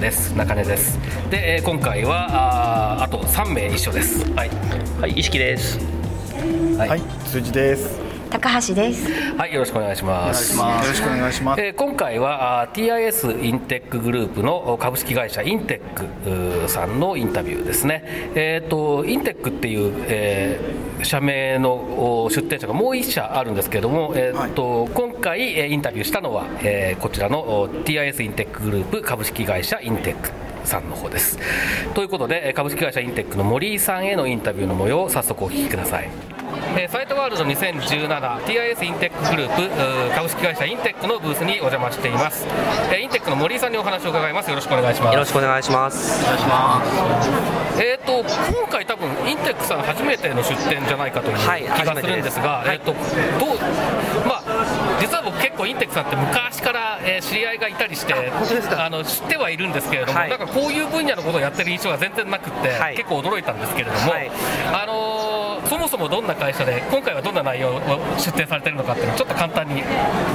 [0.00, 0.98] です中根です
[1.30, 4.50] で、えー今回はあーあと3名一緒ですはい
[5.00, 5.78] はい、意識です。
[6.76, 8.09] はい、辻です。
[8.30, 9.10] 高橋です。
[9.36, 10.56] はいよろしくお願いします。
[10.56, 11.60] よろしくお願いします。
[11.60, 18.04] えー今回はあー TIS インテックグループの株式会社インテックさんのインタビューですね、
[18.34, 30.30] えー、とインテックっていう、えー社名のお出展者がもう1社あるんですけれども、えーと今回えーインタビューしたのは、えーこちらのお TIS インテックグループ株式会社インテック
[30.64, 31.38] さんの方です。
[31.94, 36.10] ということでえー株式会社インテックの森井さんへのインタビューの模様を早速お聞きください
[36.80, 42.46] えーサイトワールド 2017TIS インテックグループ株式会社インテックのブースにお邪魔しています、
[42.90, 44.48] えーインテックの森井さんにお話を伺います。
[44.50, 45.14] よろしくお願いします。
[45.14, 46.24] よろしくお願いします。
[47.82, 52.96] えー、と今回、多分インテックさん初めての出展じゃないかというはい気がするんですが、えー、とどう
[54.28, 60.46] まあ、実は僕、結構インテックさんって昔から、えー知り合いがいたりしてあの知ってはいるんですけれども、はいなんか？
[60.46, 64.30] こういう分野のことをやってる印象が全然なくって、はい結構驚いたんですけれども、はい
[64.72, 65.19] あのー
[65.70, 67.80] そもそもどんな会社で、今回はどんな内容を
[68.18, 69.84] 出展されてるのかっていうのをちょっと簡単に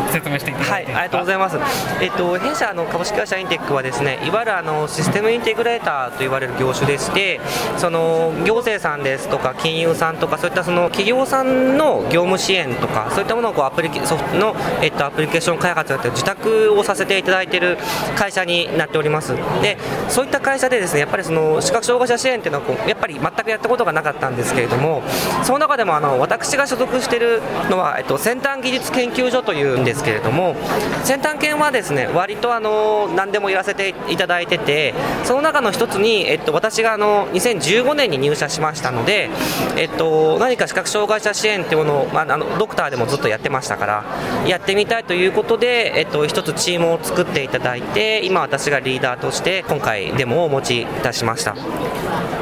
[0.09, 0.97] 説明していた、だいていい。
[0.97, 1.57] ありがとうございます。
[2.01, 7.41] えっと、弊社の株式会社インテックはですね、いわゆるあのシステムインテグレーターと言われる業種でして、
[7.77, 17.77] その行政さんですとか金融さんとかそういったその企業さんの業務支援とかそういったものをこうアプリソフトのえっとアプリケーション開発だったり自宅をさせていただいている
[18.15, 19.35] 会社になっております。
[19.61, 25.03] で、そういった会社でですね、やっぱりその視覚障害者支援っていうのはこうやっぱり全くやったことがなかったんですけれども、
[25.43, 30.55] その中でもあの私が所属しているのはえっと先端技術研究所というんですけれども、
[31.03, 34.93] 先端研はですね割とあの何でもやらせていただいてて、
[35.23, 39.29] その中の一つに、えっと、私があの2015年に入社しましたので、
[39.77, 44.03] えっと、何か視覚障害者支援っていうものを、まあ、あのドクターでもずっとやってましたから、
[44.47, 51.55] やってみたいということで、えっと、一つチームを作っていただいて、今、私がリーダーとして、今回、デモをお持ちいたしました。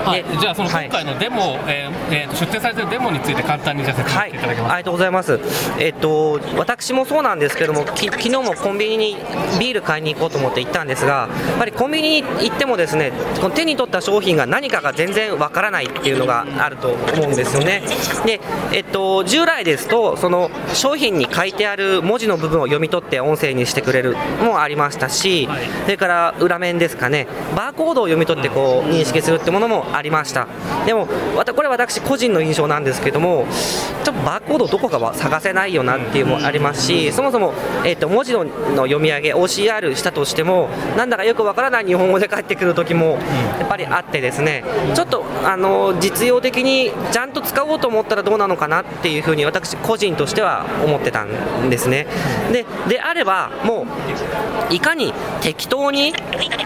[0.03, 5.39] はいでじゃあそのはい今回のデモ、えーえーと出展されているデモについて簡単にじゃあ説明はい、していただけますかありがとうございます。
[5.79, 9.17] えっと、私もそうなんですけども、き昨日もコンビニに
[9.59, 13.11] ビール買いに行こうと思って行ったんですが、やっぱりコンビニに行ってもですね、
[13.41, 17.83] この手に取った商品が何かが全然わからないっていうのがあると思うんですよね。
[18.25, 18.39] で、
[18.71, 30.47] えっと、従来ですと、その商品に書いてある文字の部分を読み取って音声にしてくれるもありましたし、はいそれから裏面ですかね、バーコードを読み取ってこう認識するってものもありました。
[30.85, 33.45] でも、これは私個人の印象なんですけども、
[34.03, 37.53] ちょっとバーコードどこかは探せないよなっていうのもありますし、そもそも、
[37.85, 38.51] えー、と文字のの
[38.83, 43.17] 読み上げ、OCR したとしても、なんだかよくわからない日本語で返ってくる時も
[43.59, 44.63] やっぱりあってですね、
[44.93, 52.07] ちょっとあの実用的にちゃんと使おうと思ったらどうなのかなっていうふうに私個人としては思ってたんですね。
[52.51, 53.85] でであればも
[54.69, 56.13] ういかに適当に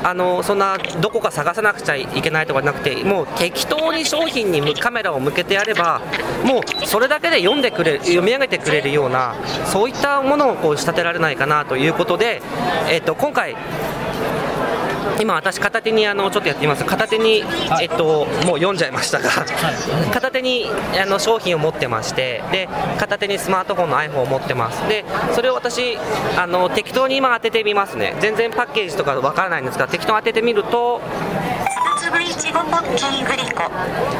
[0.03, 6.01] あのそんなどこか探さなくちゃいけないとかなくてもう適当に商品にカメラを向けてやれば
[6.43, 12.41] もうそれだけで読んでくれる読み上げてくれるようなそういったものをこう仕立てられないかなということで、
[12.89, 13.55] えっと今回
[15.19, 17.43] 今、私、片手にあのちょっとやってみます、片手に、
[17.81, 19.29] えっと、もう読んじゃいましたが、
[20.13, 20.69] 片手に
[21.01, 25.97] あの商品を持ってましてで、片手にスマートフォンの iPhone を持ってます、でそれを私
[26.38, 31.01] あの、適当に今当ててみますね、全然パッケージとかわからないんですが、適当に当ててみると、
[31.97, 33.63] つぶいちごポッキーグリコ。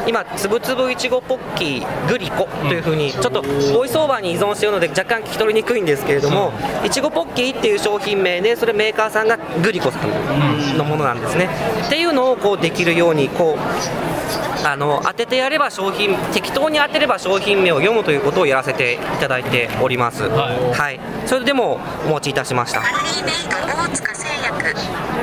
[0.07, 6.51] 今、つぶつぶいちごポッキーグリコというふうに、ちょっとボイスオーバーに依存しているので、若干聞き取りにくいんですけれども、
[6.84, 11.50] いちごポッキーっていう商品名で、それメーカーさんがグリコさんのものなんですね。
[11.86, 20.24] っていうのをこうできるようにこうあの当ててやれば商品適当に当てれば商品名を読むということをやらせていただいております。
[20.28, 22.81] はい、それでもお持ちいたしました。
[22.81, 24.75] アルリーメイド大塚製薬。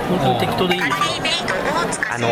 [0.08, 0.80] 本当に適当でいい
[2.14, 2.28] あの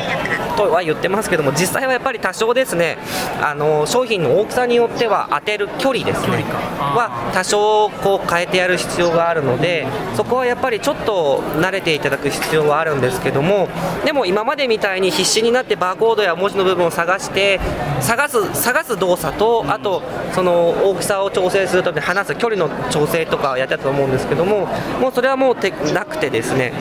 [0.56, 2.98] とは言ってますけども実際はやっぱり多少ですね
[3.40, 6.44] あの商品の大きさによっては当てる距離ですね
[6.78, 9.86] は多少こう変えてやる必要があるので
[10.16, 13.68] そこはやっぱりちょっと慣れていただく必要はあるんですけども
[14.04, 17.60] でも今までみたいに必死になってバーコードや文字の部分を探して
[18.00, 20.02] 探す探す動作とあと
[20.34, 24.66] その大きさを調整するために離す距離の調整とかやってたと思うんですけども
[25.00, 26.72] もうそれはもうてなくてですね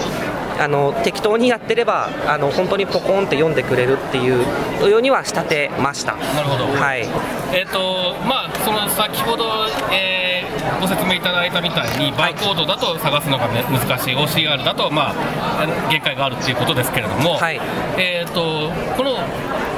[0.61, 6.15] あの適当にやってればあの本当にポコンって読んでくれるっていうようには仕立てました。
[6.15, 7.07] なるほどはい
[7.51, 9.45] えっ、とまあその先ほど、
[9.91, 10.30] えー
[10.79, 17.59] ご説明いただいたみたいにバーコードだと探すのが、ね、難しい OCR だとまあ限界があるっていうことですけれども、はい。
[17.97, 19.17] えっ、とこの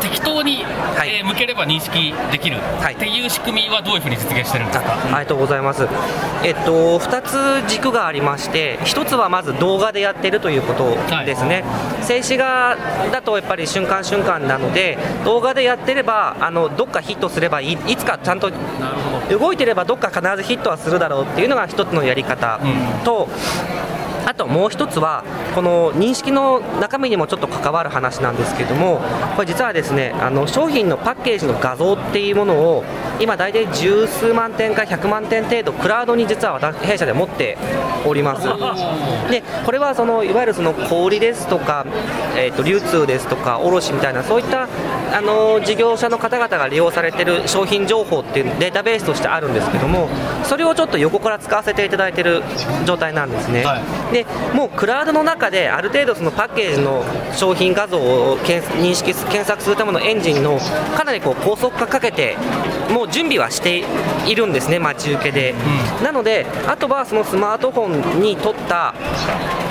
[0.02, 0.66] 適当に、い。
[1.06, 2.94] えー向ければ認識できるはい。
[2.94, 5.88] っていう仕組みはどういうふうに実現してるんですか、ありがとうございます。
[6.44, 10.96] えっと2つ軸がありまして、1つはまず動画でやってるということ
[11.26, 11.64] ですね。
[12.02, 12.78] 静止画
[13.12, 18.52] だとやっぱり瞬間瞬間なので、動画でやってればあのどっかヒットすればいいいつかちゃんと
[19.38, 22.60] 動いてればどっか必ずヒットはするだろうっていうのが一つのやり方
[23.04, 23.28] と。
[24.26, 25.24] あともう一つは、
[25.54, 29.02] この認識の中身にもちょっと関わる話なんですけども、
[29.36, 32.84] これ実はですね、あの商品のパッケージの画像っていうものを、
[33.20, 37.58] 今、大体十数万点か100万点程度、クラウドに実は私、弊社で持って
[38.06, 38.48] おります。
[39.30, 41.86] で、これはそのいわゆるその小売りですとか、
[42.36, 44.68] えー、と流通ですとか、卸みたいな、そういった
[45.14, 50.10] あの事業者の方々が利用されている商品情報っていうデータベースとしてあるんですけども、
[50.44, 52.42] それをちょっと横から使わせていただいている
[52.86, 53.64] 状態なんですね。
[53.64, 53.78] は
[54.14, 60.60] でもうクラウドの中である程度そのパッケージの商品画像を検認識す検索するためのエンジンの
[60.96, 62.38] かなりこう高速化かけて
[62.92, 63.84] もう準備はして
[64.28, 65.56] いるんですね待ち受けで、
[66.04, 68.94] なのであとはそのスマートフォンに撮った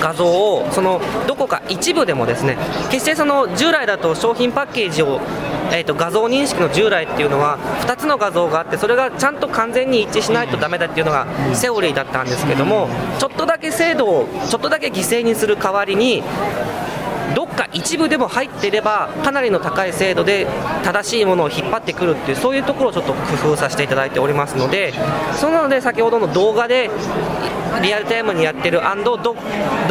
[0.01, 2.57] 画像をそのどこか一部でもですね
[2.91, 5.21] 決してその従来だと商品パッケージを
[5.71, 12.87] えー、と画像認識の従来っていうのは2つの画像があってそれがちゃんと完全に一致しないとダメだっていうのがセオリーだったんですけども
[13.19, 16.23] ちょっとだけ精度をちょっとだけ犠牲にする代わりに
[17.35, 20.47] どっか一部でも入っていればかなりの高い精度で
[20.83, 24.93] 正しいものを引っ張ってくるっていうそういうところをちょっと工夫させていただいておりますので
[25.33, 26.89] そうなので先ほどの動画で
[27.81, 29.35] リアルタイムにやってるどどっ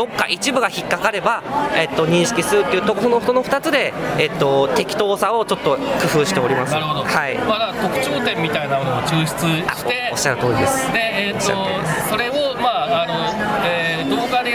[0.09, 1.43] か一部が引っかかれば、
[1.75, 6.73] えっと、認識するっていうところのその2つで、えっと、適当さをちょっと工夫しております。
[6.73, 7.39] なるほど、はい。
[7.39, 10.93] まあ、特徴点みたいなものを抽出しておっしゃる通りです。
[10.93, 10.99] で、
[11.29, 12.09] えー、っしゃる通りです。
[12.09, 13.52] それを、まああの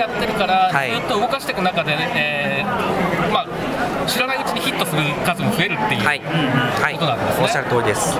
[0.08, 0.92] やってるから、はい。
[0.92, 6.94] ずっと動かしていく中で、ねえーまあ、知らないうちにヒットする数も増えるっていう、はい、はい。
[6.94, 7.44] ことなんですね。
[7.44, 8.16] おっしゃる通りです。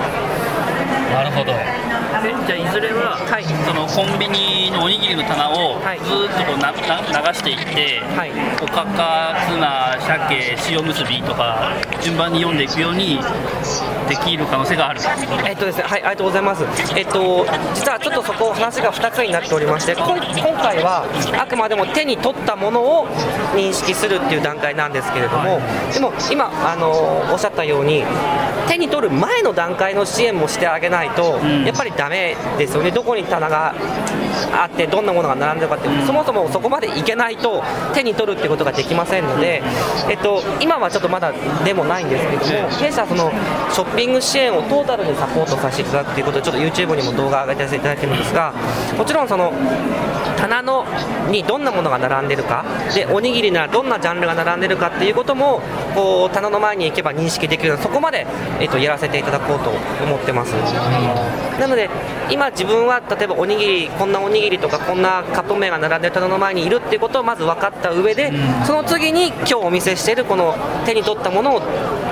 [1.14, 3.44] なるほど、えじゃあいずれは、はい。
[3.44, 6.00] そのコンビニのおにぎりの棚をはい。
[6.00, 8.32] ずーっとこうなな流していって、はい。
[8.62, 11.72] おかかツナ鮭塩むすびとか
[12.02, 13.20] 順番に読んでいくように
[14.10, 15.00] できる可能性がある。
[15.46, 16.64] えっとですね、はい、ありがとうございます。
[16.96, 20.08] えっと、実はちょっとそこ話が2つになっておりまして、今
[20.62, 21.06] 回は
[21.40, 23.08] あくまでも手に取ったものを
[23.56, 25.60] 認識するっていう段階なんですけれども、
[25.94, 26.92] でも今あの
[27.32, 28.04] おっしゃったように。
[28.68, 33.74] 手に取る前の段階の支援もしてあげないと、やっぱりダメですよね、どこに棚が
[34.58, 37.64] あって、どんなものが並んでるかって、そもそもそこまでいけないと、
[37.94, 39.62] 手に取るってことができませんので、
[40.10, 41.32] えっと、今はちょっとまだ
[41.64, 43.32] でもないんですけども、弊社はその
[43.72, 48.54] ショッピング支援をトータルでサポートさせていただくということで、ちょっと YouTube にも動画上げさせていただいてるんですが、
[48.98, 49.54] もちろんその
[50.38, 50.86] 棚の
[51.30, 52.64] にどんなものが並んでるか、
[52.94, 55.62] でおにぎりならどんなジャンルが並んでるかっていうことも、
[55.98, 58.28] こう棚の前に行けば認識できるの、そこまで、
[58.60, 59.72] えっと、やらせていただこうと
[60.06, 60.54] 思ってます。
[61.60, 61.90] なので、
[62.30, 68.32] 今、自分は例えばおにぎり、こんなおにぎりとか、こんなカップ麺が並んでる棚の前にいるっていうことをまず分かった上で、
[68.64, 71.62] その次に今日お見せしているこの手に取ったものを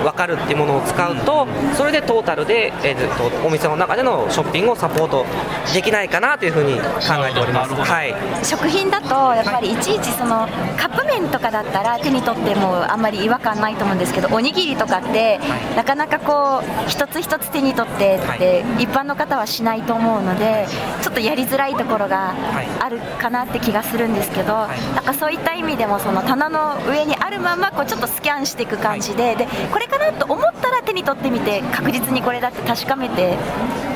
[0.06, 5.26] 分かるっていうものを使うと、それでトータルで、えーとお店の中でのショッピングをサポート
[5.74, 6.82] できないかなというふうに考
[7.28, 7.74] えております。
[7.74, 8.14] はい。
[8.44, 10.48] 食品だとやっぱりいちいちその
[10.78, 15.40] カップ麺とかだったら手に取ってもあんまり違和感ないと思うんですけどおにぎりとかって
[15.76, 20.68] なかなかこう一つ一つ手に取ってって一般の方はしないと思うので
[21.02, 22.34] ちょっとやりづらいところが
[22.80, 33.38] あるかなって気がするんですけどなんかそういった意味でもその棚の上にあるままこうちょっとスキャンしていく感じででこれかかなと思ったら手に取ってみて確実にこれだって確かめて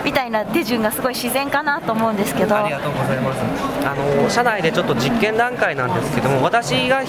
[0.03, 2.55] みたいな手順がすごい自然かなと思うんですけど。
[2.55, 3.39] ありがとうございます。
[3.85, 7.05] あの社内でちょっと実験段階なんですけども、私が好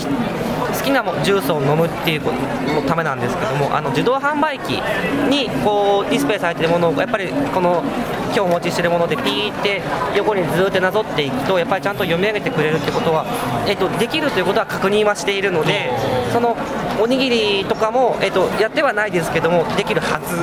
[0.82, 4.72] きなジュースを飲むっていうことのためなんですけども、あの自動販売機
[5.30, 7.82] にこうディスプレイされてるものをやっぱりこの
[8.26, 9.82] 今日お持ちしてるものでピーって
[10.16, 13.24] 横にずっとなぞっていくとやっぱりちゃんと読み上げてくれるってことは、
[13.68, 15.90] えっとできるということは確認はしているので、
[16.32, 16.56] その
[17.00, 20.36] おにぎりとかも、えっと、やってはないですけどもできるはず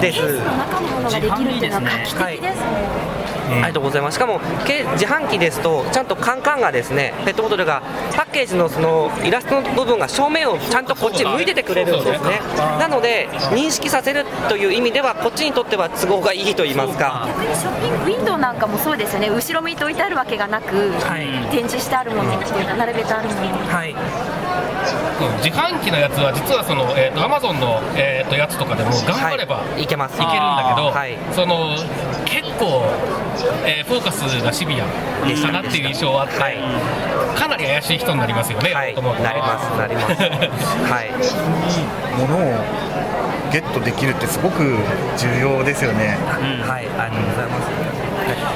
[0.00, 0.20] です。
[0.20, 3.15] ケースの中のものができるっていうのは画期的ですね。
[3.48, 4.16] ありがとうございます。
[4.16, 7.82] しかもけ自販機ですとちゃんとカンカンがですねペットボトルが
[8.14, 12.40] パッケージのそのイラストの部分が正面をちゃんとこっちに向いててくれるんですね。
[12.78, 17.26] なので認識させるという意味ではこっちにとっては都合がいいと言いますか。
[17.28, 19.28] 逆にショッピングウィンドウなんかもそうですよね。
[19.28, 20.92] 後ろ向いて置いてあるわけがなく、
[21.50, 23.40] 展示してあるものっていうか並べてあるもの。
[23.72, 23.90] はい。
[23.92, 23.96] うん
[25.42, 31.74] 自販機のやつは実はその、えー、と Amazon の、えー、とやつとかでも頑張ればはいいけますいけるんだけど、はいその
[32.26, 32.82] 結構、
[33.64, 34.86] えーフォーカスがシビア
[35.26, 36.56] でしたなっていう印象はあって、はい
[37.36, 38.94] かなり怪しい人になりますよね、はい。
[38.94, 40.14] と思うとなりますなります。
[40.90, 41.12] はい。
[42.18, 42.64] ものを
[43.52, 44.76] ゲットできるってすごく
[45.16, 46.18] 重要ですよね。
[46.66, 47.85] はい、ありがとうございます。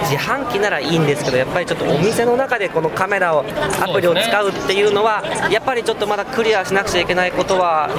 [0.03, 3.45] 自販機ならいいんですけど、やっぱりちょっとお店の中でこのカメラを、
[3.81, 7.91] アプリを使うっていうのは、やっぱりちょっとまだクリアしなくちゃいけないことは、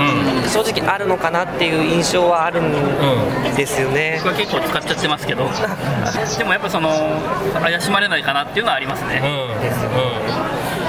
[0.51, 4.19] 正直あるのかなっていう印象はあるんですよね。
[4.23, 5.49] 僕は結構使っちゃってますけど
[6.37, 7.19] でもやっぱその
[7.61, 9.31] 怪しまれないかなっていうのはありますね、うん。
[9.31, 10.80] うん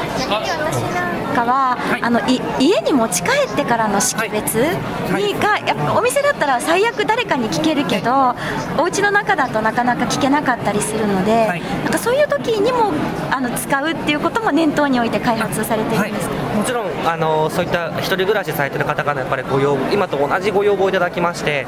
[1.35, 2.40] かは、あのい。
[2.61, 8.35] 家に持ち帰ってからの識別にが、やっぱお店だったら最悪誰かに聞けるけど、
[8.78, 12.23] お家の中だとなかなか聞けなかったりするので、なんかそうい。
[12.23, 12.92] う時にも
[13.31, 14.14] あの使うってい。
[14.14, 15.11] うことも念頭に置い。
[15.11, 17.69] て開発されてるんですか、もちろんあのそうい。
[17.69, 20.92] った一人暮らしされてる方からやっぱりご要今と同じご要望い。
[20.92, 21.66] ただきまして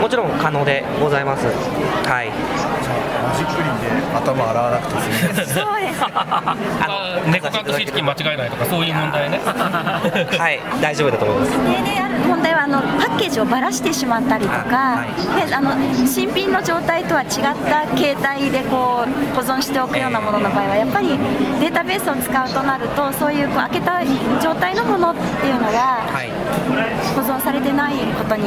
[0.00, 1.24] もちろん可能でござい。
[1.24, 2.30] ますはい
[3.42, 5.54] マジックリンで頭洗わなくて済みます。
[5.54, 6.04] そうです。
[6.04, 9.38] あ猫隠し機間違えないとかそういう問題ね。
[9.42, 11.52] はい大丈夫だと思います。
[11.58, 15.04] 家庭である問題はあのパッケージをばらしてしまったりとか、
[15.46, 15.72] であの
[16.06, 21.18] 新品の状態とは違った携帯でこう保存しておくようなものの場合はやっぱり
[21.60, 24.04] データベースを使うとなるとそういうこう開けた
[24.40, 26.30] 状態のものっていうのがはい。
[27.14, 28.44] 保存されてないことに。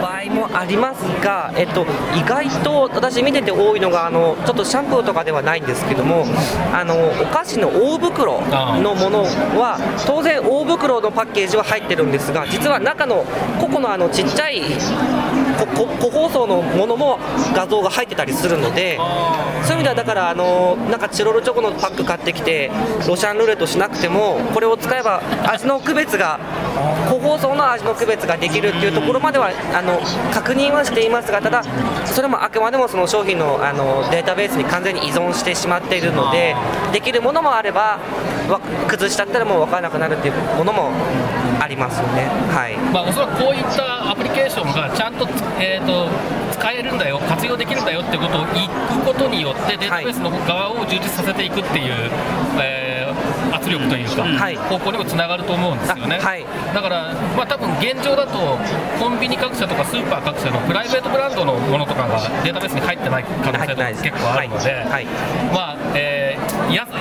[0.00, 6.24] 場合もありますが、えっと、意外と私見てて多いのがあのちょっとシャンプーとかではないんですけども
[6.72, 8.40] あのお菓子の大袋
[8.80, 9.22] のもの
[9.58, 13.24] は当然大袋のパッケージは入ってるんですが実は中の
[13.60, 14.62] 個々のあのちっちゃい
[15.76, 17.18] 個包装のものも
[17.54, 18.98] 画像が入ってたりするので
[19.64, 22.70] そういう意味ではだからあのなんかチロルチョコのパック買ってきて
[23.08, 26.38] ロシアンルーレットしなくてもこれを使えば味の区別が
[27.08, 29.98] 個包装の味の区別ができるっていうところまではあの
[30.32, 31.62] 確認はしていますがただ
[32.06, 36.54] それもあくまでもその商品のあのデータベースに完全に依存してしまっているので
[36.92, 37.98] できるものもあれば
[38.48, 40.90] わ崩しちゃったらもう分からなくなるっていうものも
[41.60, 42.28] ありますよね。
[42.50, 42.76] はい。
[42.92, 45.26] まあ、おそらくこういったアプリケーションがちゃんと,、
[45.58, 46.08] えー、と
[46.52, 48.68] 使えるんだよ、活用できるんだよってことを言う
[49.04, 52.10] ことによって、データベースの側を充実させていくっていう、
[52.60, 52.92] えー
[53.52, 54.56] 圧力というか、はい。
[54.56, 56.18] 方向にもつながると思うんですよね。
[56.20, 56.44] あはい。
[56.74, 58.58] だから、まあ多分現状だと、
[58.98, 64.84] コンビニ各社とかスーパー各社のプライベートブランドのものとかがデータベースに入ってない可能性が結構あるので、はい。
[64.88, 65.06] はい。
[65.52, 66.38] まあえ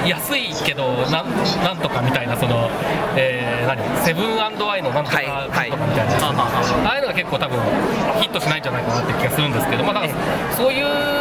[0.06, 1.30] 安いけどなん、
[1.64, 2.70] なんとかみたいな、その
[3.16, 3.82] えー何？
[4.04, 5.76] セブンアイのなんとかとかみたいな。
[5.76, 6.34] やつ、あ
[6.92, 6.96] あ。
[6.96, 7.60] いうのが結構多分
[8.22, 10.14] ヒットしないんじゃないかなって気がするんですけど、まあ、だから
[10.56, 11.21] そういう意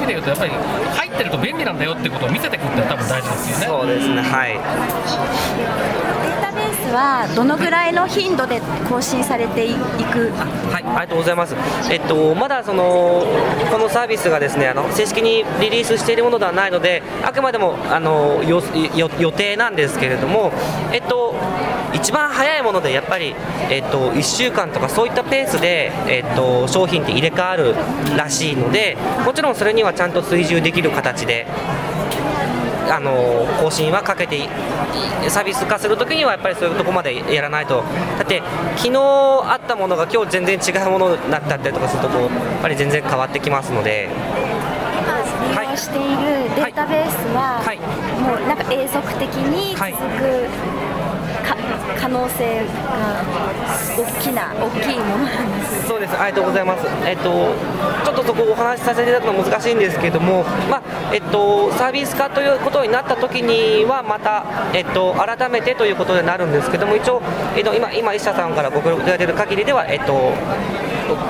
[0.00, 3.66] 味で言うと、やっぱり入ってると便利なんだよってことを見せていくって多分大事ですよね。
[3.66, 9.74] そうですねはいデータベースはどのぐらいの頻度で更新されてい
[10.12, 10.30] く？
[10.70, 11.54] はい、ありがとうございます。
[11.90, 13.24] えっと、まだその
[13.70, 18.62] このサービスがですね、あの正式にリリースしているものではないので、あくまでもあのよ
[18.94, 20.52] よ予定なんですけれども、
[20.92, 21.34] えっと
[21.92, 23.34] 一番早いものでやっぱり
[23.68, 27.74] えっと1週間とかそういったペースでえっと商品って入れ替わる
[28.16, 31.46] らしいので、もちろんそれにはちゃんと追従できる形で。
[32.90, 34.48] あの更新はかけてい
[35.28, 37.84] サービス化するときにはやっぱりそういうところまでやらないと。
[38.18, 38.42] だって
[38.76, 38.98] 昨日
[39.44, 42.30] あったものが今日全然違うものになったりとかするとこうやっ
[42.62, 44.08] ぱり全然変わってきますので。
[45.52, 47.78] 今利用しているデータベースは、はい。
[48.24, 50.89] もうなんか永続的に続く、か
[51.98, 53.24] 可能性が
[53.96, 55.86] 大きな大きいものなんです。
[55.86, 56.14] そうです。
[56.18, 56.86] ありがとうございます。
[57.06, 57.54] えっと
[58.04, 60.82] ちょっとそこお話しさせていただくの難しいんですけれどもまあ
[61.12, 67.22] えっとサービス化ということになった時にはまたえっと改めてということになるんですけども一応
[67.56, 70.32] えっと今今石田さんからご協力いただいている限りではえっと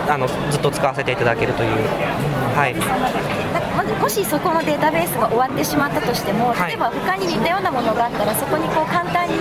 [0.09, 1.71] あのずっと使わせていただけるという。
[2.55, 3.40] はい。
[3.83, 6.69] ももしそこのデータベースが終わってしまったとしても、はい。
[6.69, 9.35] 例えば他に似たようなものがあったらそこにこう簡単に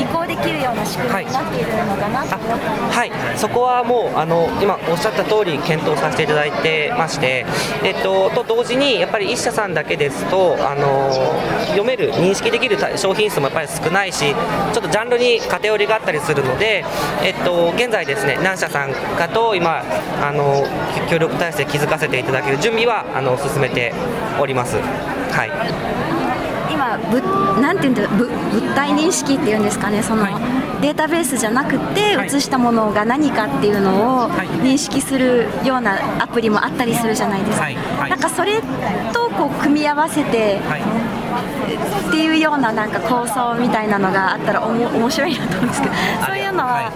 [0.00, 7.46] 移行できるような仕組みになっているのかなと思ったんですはい、そこはもうあの今おっしゃった通り検討させていただいてまして、
[7.82, 11.10] えっと、と同時にやっぱり一社さんだけですとあの
[11.74, 14.34] 読める認識できる商品数もやっぱり少ないし
[14.72, 16.84] ちょっとジャンルに偏りがあったりするので、
[17.22, 19.82] えっと、現在ですね何社さんかと今
[20.22, 20.64] あの
[21.10, 23.92] 協力体制築かせていただける準備はあの進めて
[24.40, 24.76] おります。
[24.76, 27.20] はい今物
[27.64, 30.26] なんていうんだぶ物体認識っていうんですかねその、
[30.82, 32.28] データベースじゃなくてはい。
[32.28, 34.28] 写したものが何かっていうのを
[34.62, 37.74] 認識するようなアプリもあったりするじゃないですか、はい。
[37.74, 38.10] はい。
[38.10, 38.60] なんかそれ
[39.12, 40.82] とこう組み合わせてはい。
[42.08, 45.94] っていうようななんか構想みたいなのがあったらおも面白いなと思うんですけど
[46.26, 46.92] そういうのは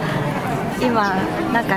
[0.81, 1.15] 今
[1.53, 1.77] なんか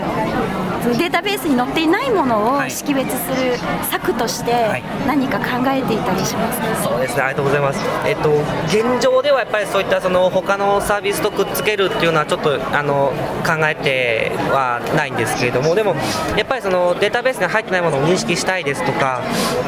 [0.97, 2.71] データベースに載っていないものをはい。
[2.71, 3.57] 識別する
[3.89, 4.83] 策としてはい。
[5.07, 7.79] 何か考えていたりしますか、そうですね、ありがとうございます。
[8.05, 8.31] えっと、
[8.67, 13.13] 現状ではやっぱりそういったその他のサービスとくっつけるっていうのはちょっとあの
[13.45, 15.95] 考えてはないんですけれども、でも
[16.37, 19.21] やっぱりそのデータベースに入ってないものを認識したいですとか、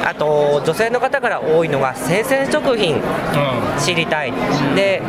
[0.05, 3.01] あと女性の方から多いのが生鮮食品
[3.79, 4.33] 知りたい、
[4.75, 5.01] で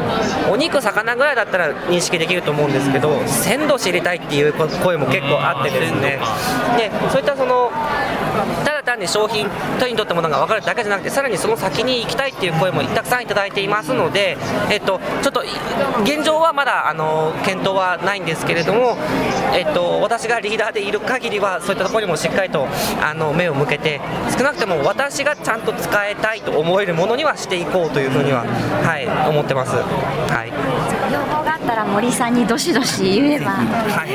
[0.50, 6.18] お肉、魚ぐらいだったら認識できると思うんですけど、鮮度知りたいっていう声も結構あってですね、
[6.76, 7.70] でそういったその
[8.64, 14.36] ただ単に商品手に取ったものが分かるだけじゃなくてさらにその先に行きたいっていう声もたくさんいただいていますので、
[14.70, 15.42] えっと、ちょっと
[16.02, 18.96] 現状はまだあの検討はないんですけれども、
[19.54, 22.66] えっと、私がリーダーでいる限りはそういったところにもしっかりと
[23.00, 24.00] あの目を向けて
[24.36, 29.72] 少なくとも私がちゃんと使いたいと思えるものにはしていこうというふうには、はい、思ってます。
[29.76, 34.10] はいったら森さんにどしどし言えば、はい、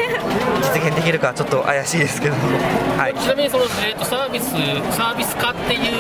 [0.63, 4.51] 実現できるかちょっと怪しいですけど、はい、ちなみにその、えー、とサービス
[4.95, 5.91] サービス化っていう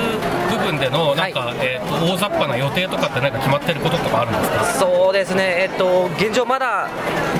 [0.51, 4.85] 部分でのなんか、えー、と大雑把な予定とかって何か決まってることとかあるんですか？
[4.85, 6.87] そうですね、えっと、現状、まだ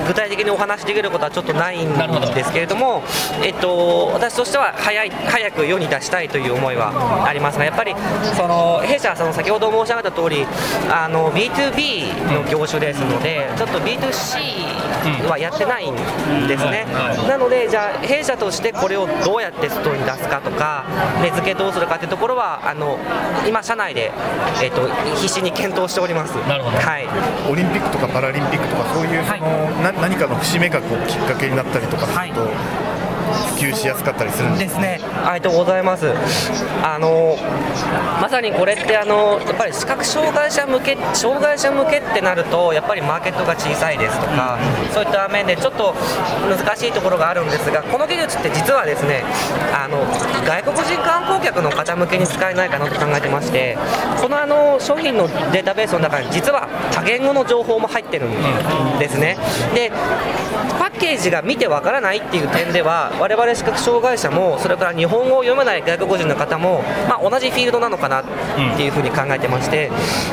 [0.06, 1.88] 具体的にお話しできることはちょっとないん
[2.34, 3.02] ですけれども、
[3.42, 7.94] えっと、私としては早い早く世に出したいという思いはありますが、やっぱり
[8.36, 10.46] その弊社はその先ほど申し上げた通り、
[10.90, 15.94] あの B2B の業種ですので、ちょっと B2C はやってないん
[16.48, 16.86] ですね。
[17.28, 20.84] なので、じゃあ、弊社としてこれをどうやって外に出すかとか、
[21.22, 22.98] 値付けどうするかというところは、あの
[23.46, 24.10] 今、社内で、
[24.62, 26.34] えっと、必死に検討しております。
[26.48, 26.78] なるほど。
[26.78, 27.06] はい。
[27.50, 32.48] オリンピックとかパラリンピックとかそういうその、な何かの節目がこうきっかけになったりとかすると、
[33.30, 36.12] 普及しやすかったりするんでですね、ありがとうございます。
[36.82, 37.36] あの
[38.20, 44.58] まさにこれってあのやっぱり視覚障害者向け障害者向けってなるとやっぱりマーケットが小さいですとか、
[44.92, 45.94] そういった面でちょっと
[46.48, 49.24] 難しいところがあるんですが、この技術って実はですね、
[49.74, 49.98] あの
[50.46, 53.76] 外国人観光客の方向けに使えないかなと考えてまして、
[54.20, 59.36] このあの商品のデータベースの中に実は多言語の情報も入ってるんですね。
[59.74, 59.90] で
[60.78, 68.24] パッケージが見てわからないっていう点では我々視覚障害者もそれから日本語を読めない外国人の方も、まあ、同じフィールドなのかなっ
[68.76, 69.90] ていうふうに考えてまして、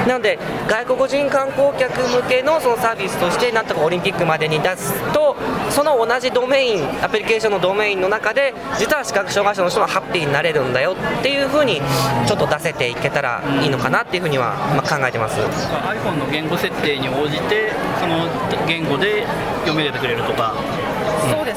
[0.07, 5.35] なので外国人観光客向けのそのサービスとしてなんとかオリンピックまでに出すと
[5.69, 11.81] その同じドメインアプリケーションのドメインの中で実は視覚障害者の人はハッピーになれるんだよっていうふうに
[12.25, 15.41] ちょっと出せていけたらいいのかなっていうふうには、まあ、考えてます。
[15.41, 18.27] iPhone の言語設定に応じてその
[18.65, 19.25] 言語で
[19.65, 20.55] 読めてくれるとか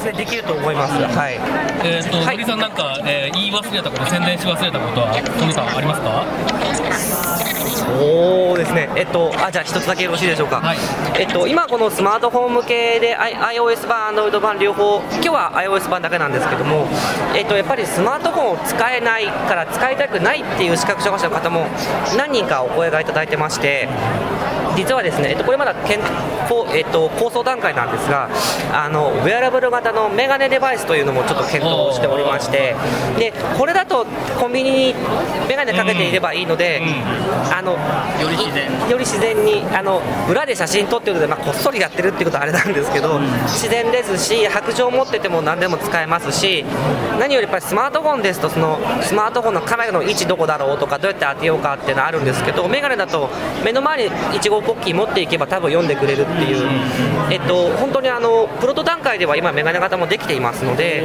[0.03, 0.93] ですねできると思います。
[0.93, 1.39] はい。
[1.83, 2.37] えーとはい。
[2.37, 6.25] 森さん、なんか、えー言い忘れたこと、宣伝し忘れたことは、トミさん、ありますか？
[7.81, 10.77] そうですね、えっと、あじゃあ、一つだけよろしいでしょうか、はい。
[11.19, 16.87] えっと、今、このスマートフォン向けで、I、iOS 版、Android 版両方、今日は iOS 版だけなんですけども、
[17.35, 21.67] えっと、やっぱりスマートフォンを使えないから使いたくないっていう視覚障害者の方も
[22.17, 23.89] 何人かお声がいただいてまして、
[24.75, 25.99] 実はですね、えっと、これまだ検
[26.47, 28.29] 討、えっと、構想段階なんですが、
[28.73, 32.75] あのウェアラブル型のメガネデバイスというのもちょっと検討しておりまして、
[33.17, 34.05] でこれだと
[34.39, 34.95] コンビニに
[35.47, 36.81] メガネかけていればいいので、
[37.51, 38.69] あのより自然。
[38.89, 46.63] より自然にあの裏で写真撮ってるので、まあ、こっそりやってるっていうことはあれなんですけど、自然ですし白状持ってても何でも使えますし
[47.19, 53.29] 何よりやっぱりスマートフォンですとそのスマートフォンのカメラの位置どこだろうとかどうやって当てようかっていうのはあるんですけどメガネだと
[53.63, 56.67] 目の前に一号ポッキー持っていけば多分読んでくれるっていう、
[57.31, 61.01] えっと、本当にあのプロト段階では今メガネ型もできていますので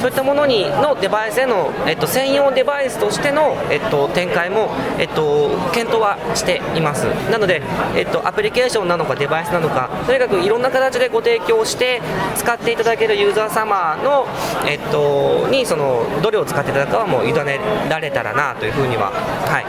[0.00, 7.04] そういったものにのデバイスへの、えっと、専用デバイスとしての、えっと、展開も、えっと、検討はしています。
[7.30, 7.62] なので、
[7.94, 12.00] えっと、アプリケーションなのかデバイスなのかとにかくいろんな形でご提供して
[12.36, 14.26] 使っていただけるユーザー様の、
[14.66, 17.58] えっと、にそのどれを使っていただくかはもう委ね
[17.90, 19.64] られたらなというふうには、はい、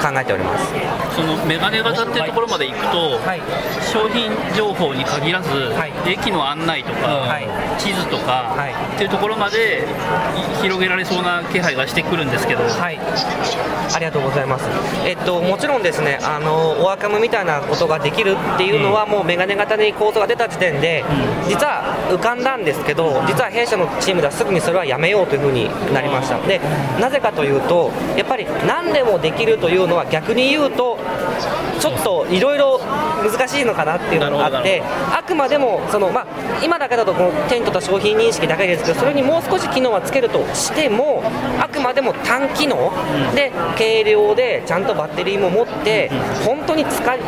[0.00, 0.72] 考えております。
[1.14, 3.20] そのメガネ型っていうところまで行くと、
[3.92, 5.74] 商品情報に限らず、
[6.06, 7.38] 駅の案内とか、
[7.78, 8.56] 地図とか、
[8.94, 9.84] っていうところまで
[10.58, 14.68] い広げられそうな気配がしてくるんですけど、ありがとうございます。
[15.04, 21.04] えっともちろんですね、あのオアカムみたいなことができるっていうのは、もうメガネ型に構想が出た時点で、
[21.48, 26.38] 実は浮かんだんですけど、実は弊社のチームではすぐにそれはやめようというふうになりました。
[26.46, 26.60] で、
[27.00, 30.98] なぜかというと、やっぱり何でもできるというのは逆に言うと、
[31.80, 36.26] ちょっといろいろ難しいのかなっていうのがあって、あくまでもその、まあ、
[36.62, 41.22] 今だけだとこのテントと商品認識だけですけど、それにもう少し機能はつけるとしても、
[41.58, 42.92] あくまでも単機能
[43.34, 46.10] で、軽量で、ちゃんとバッテリーも持って、
[46.44, 47.18] 本当に使い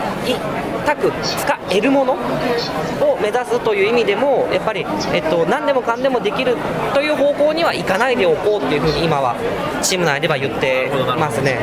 [0.85, 6.57] たく使えるものを目指すという意味でも、やっぱり、えっと、何でもかんでもできる
[6.95, 9.37] という方向にはいかないでおこうっていうふうに、今は
[9.83, 11.59] チーム内では言ってますね。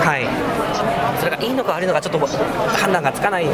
[0.00, 0.67] はい
[1.28, 3.50] それがいいのか悪いのかちょっと判断がつかないん。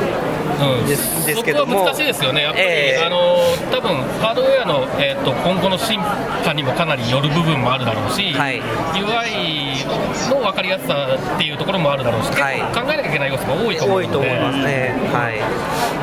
[0.87, 1.73] です,、ですけども。
[1.73, 3.05] そこは難しいですよね、やっぱり、ええ。
[3.05, 3.35] あの
[3.73, 6.01] 多分ハードウェアの、えー、と今後の進
[6.45, 12.47] 化にもかなりよる部分もあるだろうし、UI の分かりやすさっていうところもあるだろうし、結構
[12.87, 14.95] 考えなきゃいけない要素が多いと思うので、多いと思いますね。
[15.13, 15.41] はい。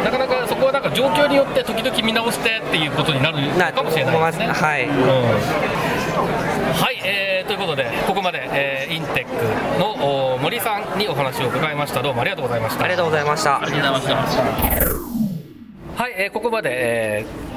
[0.04, 4.48] なかなかそこはなんか状況によって時々見直してっていうことになるのかもしれないですね。
[4.48, 4.78] は
[8.12, 12.04] こここまで、えーインテックのお森さんにお話を伺いました。
[12.04, 12.84] どうもありがとうございました。
[12.84, 13.62] ありがとうございました。
[13.62, 14.44] ありがとうございました。
[16.04, 16.70] はい、えーここまで、
[17.22, 17.51] えー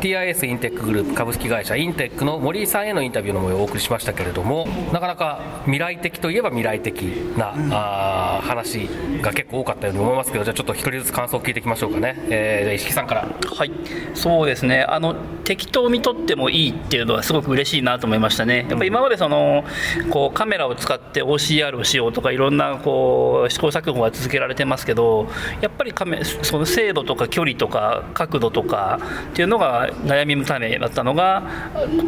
[0.00, 7.02] TIS インテックグループ株式会社インテックの森井さんへのインタビューの模様をお送りしましたけれどもなかなか未来的といえば未来的
[7.36, 8.88] な、あー話
[9.22, 13.28] が結構多かったように思いますけどじゃあちょっと一人ずつ感想を聞いていきましょうかね、えーじゃあ石木さんから。
[13.56, 13.72] はい、
[14.14, 14.82] そうですね。
[14.82, 19.64] あの適当に撮ってもいいっていうのはすごく嬉しいなと思いましたね、やっぱり今までその
[20.10, 25.28] こうカメラを使って OCR をしようとか、いろんなこう試行錯誤が続けられてますけど、
[25.60, 28.98] やっぱりカメその精度とか距離とか角度とか
[29.30, 31.42] っていうのが悩みの種だったのが、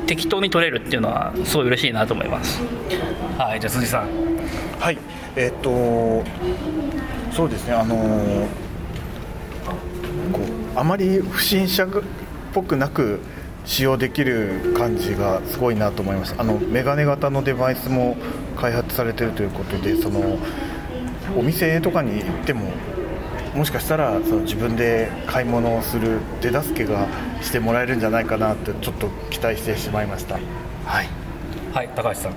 [0.06, 2.60] 適当に撮れるっていうのは、すごい嬉しいなと思います。
[3.38, 4.08] はい、じゃあ辻さん。
[4.78, 4.98] はい、
[5.36, 6.24] えっ、と、
[7.32, 8.68] そうですね、あのー
[10.32, 11.88] こうあまり不審者っ
[12.52, 13.20] ぽくなく
[13.64, 16.40] 使用できる感じがすごいなと思いました。
[16.40, 18.16] あのメガネ型のデバイスも
[18.56, 20.38] 開発されてるということで、その
[21.36, 22.70] お店とかに行っても。
[23.54, 27.06] もしかしたらその自分で買い物をする手助けが
[27.42, 30.34] してもらえるんじゃないかなってちょっと期待してしまいました。
[30.84, 31.08] はい。
[31.72, 32.32] はい、高橋さん。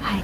[0.00, 0.22] はい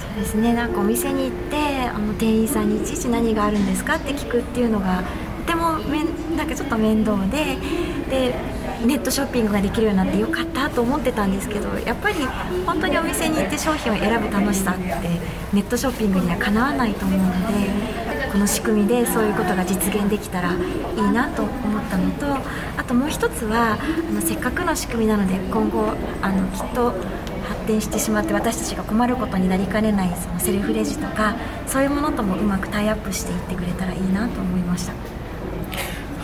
[0.00, 1.56] そうですねなんかお店に行って
[1.88, 3.96] あの店員さんにいちいち何があるんですか？
[3.96, 5.02] って聞くっていうのが
[5.46, 7.56] とてもめんなんかちょっと面倒で
[8.08, 8.34] で
[8.84, 12.14] ネットショッピングができるようになってよかったと思ってたんですけどやっぱり
[12.66, 14.84] 本当にお店に行って商品を選ぶ楽しさって
[15.52, 17.99] ネットショッピングにはかなわないと思うので
[18.30, 20.54] この仕組みでそういうことが実現できたらい
[20.98, 22.26] いなと思ったのと
[22.76, 26.92] あともう一つはあのせっかくの仕組みなので今後あのきっと
[27.48, 31.34] 発展してしまって私たちが困ることになりかねないそのセルフレジとか
[31.66, 34.92] そういうものともうまくタイアップしていってくれたらいいなと思いました。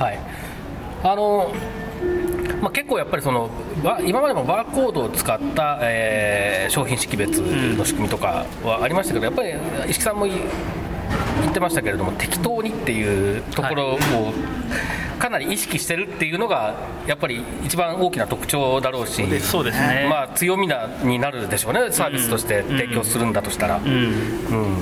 [0.04, 0.18] はい、
[1.02, 1.52] あの
[2.60, 3.50] まあ、結構やっぱりその
[4.04, 9.54] 今までもバーコードを使った、えー商品識別の仕組みとかはありましたけど、やっぱり
[9.88, 10.26] 石木さんも
[11.56, 13.98] ってましたけれども適当にっていうところを
[15.18, 16.74] かなり意識してるっていうのが
[17.06, 20.06] やっぱり一番大きな特徴だろうしそうですね。
[20.10, 21.90] まあ、強みなになるでしょうね。
[21.90, 23.78] サービスとして提供するんだとしたら。
[23.78, 24.76] うん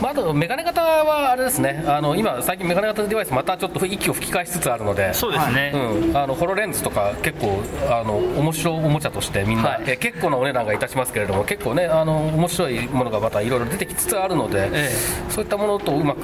[0.00, 1.84] まあ、あとメガネ型はあれですね。
[1.86, 5.12] あの今最近メガネ型のデバイスまたちょっと息を吹き返しつつあるので。
[5.14, 5.72] そうですね。
[5.74, 9.84] うん、あのホロレンズとか結構あの面白いおもちゃとしてみんな、はい。
[9.86, 14.90] え結構なお値段がいたしますけれども結構ねあの面白いものがまたいろいろ出てきつつあるので、え
[15.28, 16.18] そういったものとうまく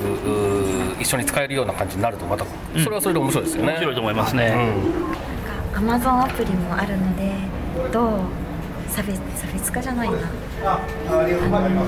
[1.01, 2.45] 一緒に使えるような感じになるとまた
[2.83, 4.55] それはそれで面白いですよね、面白いと思いますね。
[5.75, 7.33] Amazon アプリもあるので
[7.93, 8.42] どう
[8.93, 10.17] 差別差別化じゃないな。
[10.65, 10.79] あ
[11.69, 11.85] の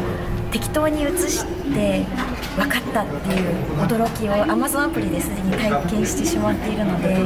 [0.50, 2.04] 適当に移して
[2.56, 7.16] 分かったっていう驚きを Amazon アプリですでに体験してしまっているので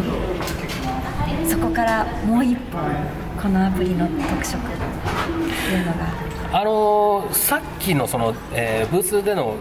[1.47, 2.79] そこからもう一歩
[3.41, 4.61] このアプリの特色っ
[5.69, 6.29] ていうのが。
[6.51, 9.57] あのーさっきのその、えーブースでの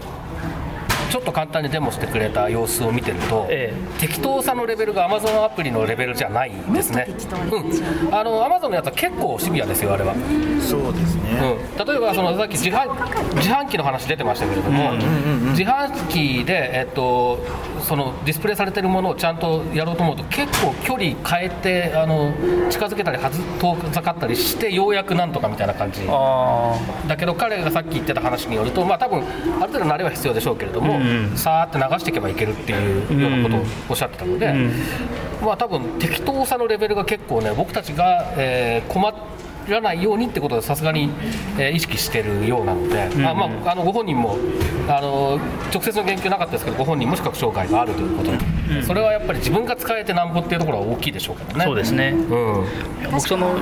[1.09, 3.47] ちょっと簡単にデモしてくれた様子を見てると、
[3.99, 7.07] 適当さのレベルが Amazon アプリのレベルじゃないですね。
[7.51, 10.13] うん、あの Amazon のやつは結構シビアですよ、あれは。
[10.59, 11.57] そうですね。
[11.77, 12.93] うん、例えばそのさっき自販
[13.35, 14.93] 自販機の話出てましたけれども、
[15.51, 17.39] 自販機で、えっと、
[17.81, 22.31] そのディスプレイされてるものをちゃんとやろうと思うと結構距離変えてあの
[22.69, 26.01] 近づけたりはず遠ざかったりしてようやくなんとかみたいな感じ。
[27.07, 29.23] だけど彼がさっき言ってた話によるとまあ多分
[29.61, 31.37] ある程度慣れは必要でしょうけれども、うんうん。
[31.37, 33.59] さーって流していけばいけるっていうようなことを
[33.89, 34.71] おっしゃってたので、うん。
[35.41, 39.07] まあ多分適当さのレベルが結構ね僕たちが、えー困
[39.71, 41.09] らないようにってことでさすがに、
[41.57, 44.37] えー意識してるようなので、うんあまあ、あのご本人も
[44.87, 45.39] あの
[45.73, 51.65] 直接の言及なかったですけどご本人も視覚障害があるということで、それはやっぱり自分が使えてなんぼっていうところは大きいでしょうからね。
[51.65, 52.15] そうですね、
[53.11, 53.59] 僕その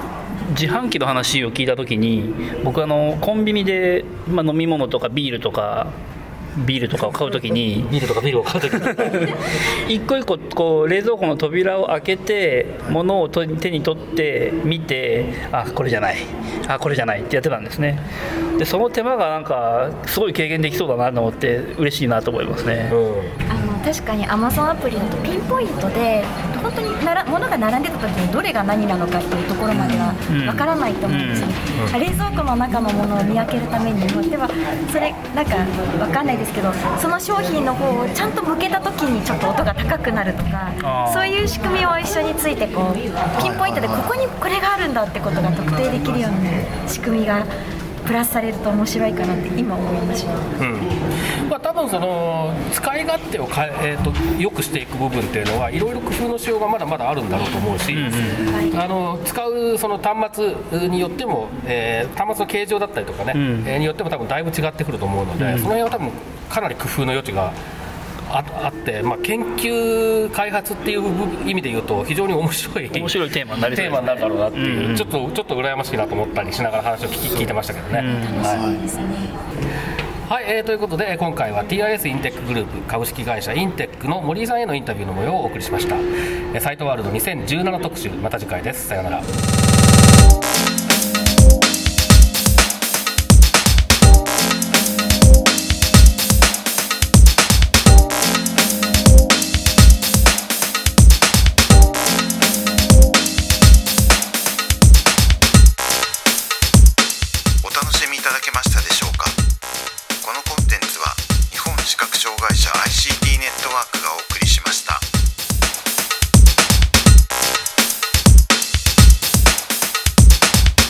[0.51, 5.87] 自販機の話を聞いた時に僕あのコンビニで、まあ、飲み物とかビールとか
[6.57, 16.17] ビールとかを買うときにビールとかビールを買うとき一個一個こう冷蔵庫の扉を開けて物をと手に取って見てあこれじゃない。
[16.67, 17.99] あこれじゃないってやってたんですね。
[18.57, 23.21] でその手間がなんかすごい軽減できそうだなと思って嬉しいなと思いますね、あの
[23.85, 26.23] 確かに Amazon アプリだとピンポイントで
[26.63, 30.47] 本当になら物が並んでた時にどれが何なのかっていうところまではうん。
[30.47, 31.53] わからないと思うんですよね、
[31.93, 31.99] うん。
[31.99, 34.49] 冷蔵庫の中のものを見分けるためにも例えば
[34.89, 35.55] それなんか
[36.01, 40.73] わかんないですけどその商品の方をちゃんと向けた時にちょっと音が高くなるとか
[41.13, 47.45] そういう仕組みを一緒についてこうピンポイントでここにこれがあるんだってことが特定できるような仕組みが
[48.05, 50.33] プラスされると面白いかなって今思いました。
[50.33, 50.79] うん
[51.55, 57.95] まあ、多分その使い勝手をか、えー、と良くしていく部分っていうのはいろいろ工夫のしようがまだまだあるんだろうと思うし、
[58.77, 60.35] あの使うその端
[60.69, 63.63] 末によっても、えー端末の形状だったりとかね、うん。
[63.65, 65.59] えーによっても多分だいぶ違ってくると思うので、うん。
[65.59, 66.11] その辺は多分
[66.49, 67.53] かなり工夫の余地が
[68.29, 71.03] ああって、まあ、研究開発っていう
[71.47, 73.89] 意味で言うと非常に面白い面白いテーマになりそうですね。
[73.89, 74.95] テーマになるだろうなっていう、うん。
[74.97, 77.99] ちょっとちょっと羨ましいなと思ったりしながら話を聞き聞いてましたけどね。
[78.43, 79.54] はい
[80.27, 85.95] はい、えーということで今回は TIS インテックグループ株式会社インテックの森井さんへのインタビューの模様をお送りしました。
[86.55, 88.87] えサイトワールド2017特集また次回です。
[88.87, 89.74] さようなら。